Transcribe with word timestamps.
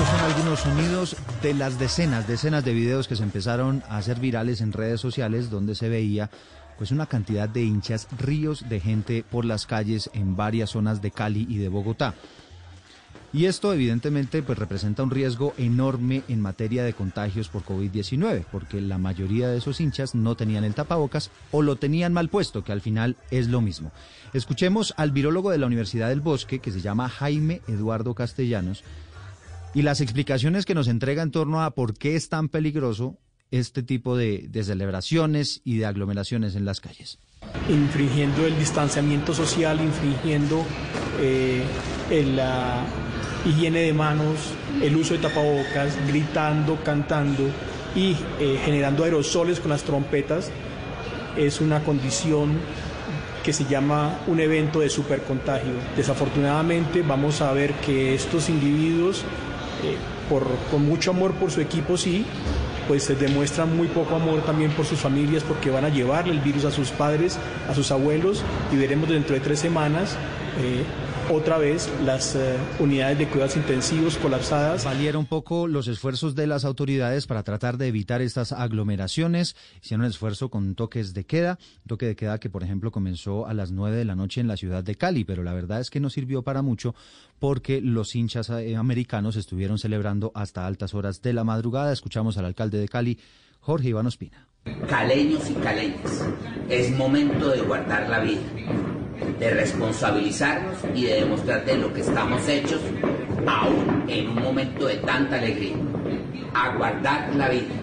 Estos 0.00 0.18
son 0.18 0.30
algunos 0.30 0.60
sonidos 0.60 1.16
de 1.42 1.52
las 1.52 1.78
decenas, 1.78 2.26
decenas 2.26 2.64
de 2.64 2.72
videos 2.72 3.06
que 3.06 3.16
se 3.16 3.22
empezaron 3.22 3.82
a 3.86 3.98
hacer 3.98 4.18
virales 4.18 4.62
en 4.62 4.72
redes 4.72 4.98
sociales 4.98 5.50
donde 5.50 5.74
se 5.74 5.90
veía 5.90 6.30
pues 6.78 6.90
una 6.90 7.04
cantidad 7.04 7.50
de 7.50 7.64
hinchas, 7.64 8.08
ríos 8.18 8.66
de 8.70 8.80
gente 8.80 9.26
por 9.30 9.44
las 9.44 9.66
calles 9.66 10.08
en 10.14 10.36
varias 10.36 10.70
zonas 10.70 11.02
de 11.02 11.10
Cali 11.10 11.46
y 11.50 11.58
de 11.58 11.68
Bogotá. 11.68 12.14
Y 13.34 13.44
esto 13.44 13.74
evidentemente 13.74 14.42
pues 14.42 14.58
representa 14.58 15.02
un 15.02 15.10
riesgo 15.10 15.52
enorme 15.58 16.22
en 16.28 16.40
materia 16.40 16.82
de 16.82 16.94
contagios 16.94 17.50
por 17.50 17.64
COVID-19, 17.64 18.46
porque 18.50 18.80
la 18.80 18.96
mayoría 18.96 19.48
de 19.48 19.58
esos 19.58 19.82
hinchas 19.82 20.14
no 20.14 20.34
tenían 20.34 20.64
el 20.64 20.74
tapabocas 20.74 21.30
o 21.50 21.60
lo 21.60 21.76
tenían 21.76 22.14
mal 22.14 22.30
puesto, 22.30 22.64
que 22.64 22.72
al 22.72 22.80
final 22.80 23.16
es 23.30 23.48
lo 23.48 23.60
mismo. 23.60 23.92
Escuchemos 24.32 24.94
al 24.96 25.10
virólogo 25.10 25.50
de 25.50 25.58
la 25.58 25.66
Universidad 25.66 26.08
del 26.08 26.22
Bosque, 26.22 26.60
que 26.60 26.72
se 26.72 26.80
llama 26.80 27.10
Jaime 27.10 27.60
Eduardo 27.68 28.14
Castellanos, 28.14 28.82
y 29.74 29.82
las 29.82 30.00
explicaciones 30.00 30.66
que 30.66 30.74
nos 30.74 30.88
entrega 30.88 31.22
en 31.22 31.30
torno 31.30 31.62
a 31.62 31.74
por 31.74 31.94
qué 31.94 32.16
es 32.16 32.28
tan 32.28 32.48
peligroso 32.48 33.18
este 33.50 33.82
tipo 33.82 34.16
de, 34.16 34.48
celebraciones 34.62 35.60
y 35.64 35.78
de 35.78 35.86
aglomeraciones 35.86 36.54
en 36.54 36.64
las 36.64 36.80
calles. 36.80 37.18
infringiendo 37.68 38.46
el 38.46 38.58
distanciamiento 38.58 39.34
social, 39.34 39.80
infringiendo 39.80 40.64
eh, 41.20 41.62
el, 42.10 42.36
la 42.36 42.84
higiene 43.46 43.80
de 43.80 43.92
manos, 43.92 44.36
el 44.82 44.96
uso 44.96 45.14
de 45.14 45.20
tapabocas, 45.20 45.96
gritando, 46.06 46.82
cantando 46.84 47.44
y 47.94 48.16
eh, 48.38 48.60
generando 48.64 49.04
aerosoles 49.04 49.60
con 49.60 49.70
las 49.70 49.82
trompetas, 49.82 50.50
es 51.36 51.60
una 51.60 51.82
condición 51.82 52.58
que 53.42 53.52
se 53.52 53.64
llama 53.64 54.18
un 54.26 54.40
evento 54.40 54.80
de 54.80 54.90
supercontagio. 54.90 55.72
Desafortunadamente 55.96 57.02
vamos 57.02 57.40
a 57.40 57.52
ver 57.52 57.72
que 57.74 58.14
estos 58.14 58.48
individuos, 58.48 59.24
eh, 59.82 59.96
por, 60.28 60.46
con 60.70 60.86
mucho 60.86 61.10
amor 61.10 61.32
por 61.34 61.50
su 61.50 61.60
equipo 61.60 61.96
sí, 61.96 62.24
pues 62.88 63.04
se 63.04 63.14
demuestran 63.14 63.76
muy 63.76 63.88
poco 63.88 64.16
amor 64.16 64.42
también 64.42 64.70
por 64.72 64.84
sus 64.84 64.98
familias 64.98 65.42
porque 65.42 65.70
van 65.70 65.84
a 65.84 65.88
llevarle 65.88 66.32
el 66.32 66.40
virus 66.40 66.64
a 66.64 66.70
sus 66.70 66.90
padres, 66.90 67.38
a 67.68 67.74
sus 67.74 67.90
abuelos 67.90 68.42
y 68.72 68.76
veremos 68.76 69.08
dentro 69.08 69.34
de 69.34 69.40
tres 69.40 69.60
semanas 69.60 70.16
eh, 70.60 70.82
otra 71.32 71.58
vez 71.58 71.88
las 72.04 72.34
eh, 72.34 72.56
unidades 72.78 73.18
de 73.18 73.28
cuidados 73.28 73.56
intensivos 73.56 74.16
colapsadas. 74.16 74.84
Valieron 74.84 75.20
un 75.20 75.26
poco 75.26 75.68
los 75.68 75.86
esfuerzos 75.86 76.34
de 76.34 76.46
las 76.46 76.64
autoridades 76.64 77.26
para 77.26 77.42
tratar 77.42 77.78
de 77.78 77.86
evitar 77.86 78.20
estas 78.20 78.52
aglomeraciones. 78.52 79.54
Hicieron 79.82 80.04
un 80.04 80.10
esfuerzo 80.10 80.50
con 80.50 80.74
toques 80.74 81.14
de 81.14 81.24
queda, 81.24 81.58
toque 81.86 82.06
de 82.06 82.16
queda 82.16 82.38
que 82.38 82.50
por 82.50 82.64
ejemplo 82.64 82.90
comenzó 82.90 83.46
a 83.46 83.54
las 83.54 83.70
9 83.70 83.96
de 83.96 84.04
la 84.04 84.16
noche 84.16 84.40
en 84.40 84.48
la 84.48 84.56
ciudad 84.56 84.82
de 84.82 84.96
Cali, 84.96 85.24
pero 85.24 85.42
la 85.42 85.52
verdad 85.52 85.80
es 85.80 85.90
que 85.90 86.00
no 86.00 86.10
sirvió 86.10 86.42
para 86.42 86.62
mucho 86.62 86.94
porque 87.38 87.80
los 87.80 88.14
hinchas 88.14 88.50
eh, 88.50 88.76
americanos 88.76 89.36
estuvieron 89.36 89.78
celebrando 89.78 90.32
hasta 90.34 90.66
altas 90.66 90.94
horas 90.94 91.22
de 91.22 91.32
la 91.32 91.44
madrugada. 91.44 91.92
Escuchamos 91.92 92.38
al 92.38 92.44
alcalde 92.46 92.78
de 92.78 92.88
Cali, 92.88 93.18
Jorge 93.60 93.88
Iván 93.88 94.06
Ospina. 94.06 94.48
Caleños 94.88 95.48
y 95.48 95.54
caleñas, 95.54 96.22
es 96.68 96.90
momento 96.94 97.48
de 97.48 97.62
guardar 97.62 98.10
la 98.10 98.20
vida, 98.20 98.42
de 99.40 99.50
responsabilizarnos 99.50 100.76
y 100.94 101.04
de 101.04 101.14
demostrar 101.14 101.64
de 101.64 101.78
lo 101.78 101.92
que 101.92 102.02
estamos 102.02 102.46
hechos, 102.46 102.80
aún 103.46 104.04
en 104.06 104.28
un 104.28 104.36
momento 104.36 104.86
de 104.86 104.96
tanta 104.98 105.36
alegría, 105.36 105.76
a 106.54 106.76
guardar 106.76 107.34
la 107.34 107.48
vida. 107.48 107.74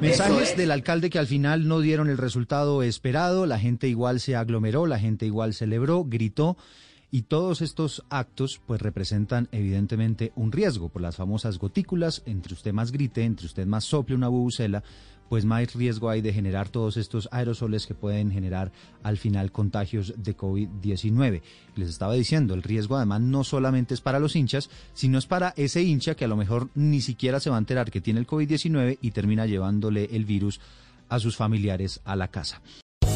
Mensajes 0.00 0.50
es. 0.50 0.56
del 0.56 0.70
alcalde 0.70 1.10
que 1.10 1.18
al 1.18 1.26
final 1.26 1.66
no 1.66 1.80
dieron 1.80 2.08
el 2.08 2.18
resultado 2.18 2.82
esperado, 2.82 3.46
la 3.46 3.58
gente 3.58 3.88
igual 3.88 4.20
se 4.20 4.36
aglomeró, 4.36 4.86
la 4.86 4.98
gente 4.98 5.26
igual 5.26 5.54
celebró, 5.54 6.04
gritó 6.04 6.56
y 7.10 7.22
todos 7.22 7.60
estos 7.60 8.04
actos 8.08 8.60
pues 8.66 8.80
representan 8.80 9.48
evidentemente 9.52 10.32
un 10.36 10.52
riesgo 10.52 10.88
por 10.88 11.02
las 11.02 11.16
famosas 11.16 11.58
gotículas, 11.58 12.22
entre 12.26 12.54
usted 12.54 12.72
más 12.72 12.92
grite, 12.92 13.24
entre 13.24 13.46
usted 13.46 13.66
más 13.66 13.84
sople 13.84 14.14
una 14.14 14.28
bubucela, 14.28 14.82
pues 15.28 15.44
más 15.44 15.74
riesgo 15.74 16.10
hay 16.10 16.22
de 16.22 16.32
generar 16.32 16.68
todos 16.68 16.96
estos 16.96 17.28
aerosoles 17.30 17.86
que 17.86 17.94
pueden 17.94 18.32
generar 18.32 18.72
al 19.04 19.16
final 19.16 19.52
contagios 19.52 20.14
de 20.16 20.36
COVID-19. 20.36 21.42
Les 21.76 21.88
estaba 21.88 22.14
diciendo, 22.14 22.52
el 22.52 22.64
riesgo 22.64 22.96
además 22.96 23.20
no 23.20 23.44
solamente 23.44 23.94
es 23.94 24.00
para 24.00 24.18
los 24.18 24.34
hinchas, 24.34 24.70
sino 24.92 25.18
es 25.18 25.26
para 25.26 25.54
ese 25.56 25.82
hincha 25.82 26.16
que 26.16 26.24
a 26.24 26.28
lo 26.28 26.36
mejor 26.36 26.70
ni 26.74 27.00
siquiera 27.00 27.38
se 27.38 27.48
va 27.48 27.56
a 27.56 27.60
enterar 27.60 27.92
que 27.92 28.00
tiene 28.00 28.18
el 28.18 28.26
COVID-19 28.26 28.98
y 29.00 29.12
termina 29.12 29.46
llevándole 29.46 30.08
el 30.12 30.24
virus 30.24 30.60
a 31.08 31.20
sus 31.20 31.36
familiares 31.36 32.00
a 32.04 32.16
la 32.16 32.28
casa. 32.28 32.60